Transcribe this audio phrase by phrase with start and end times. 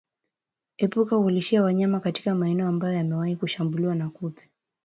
[0.77, 4.49] Epuka kulishia wanyama katika maeneo ambayo yamewahi kushambuliwa na kupe